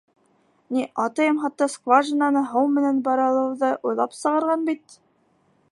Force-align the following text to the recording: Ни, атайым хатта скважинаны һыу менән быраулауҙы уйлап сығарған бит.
Ни, 0.77 0.85
атайым 1.03 1.41
хатта 1.43 1.67
скважинаны 1.73 2.43
һыу 2.53 2.73
менән 2.79 3.03
быраулауҙы 3.09 3.71
уйлап 3.91 4.19
сығарған 4.23 4.69
бит. 4.71 4.99